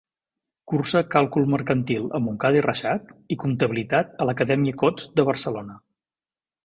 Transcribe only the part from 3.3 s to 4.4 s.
i Comptabilitat a